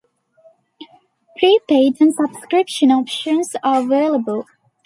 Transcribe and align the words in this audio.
Pre-Paid 1.37 2.01
and 2.01 2.15
Subscription 2.15 2.89
options 2.91 3.55
are 3.61 3.81
available. 3.83 4.45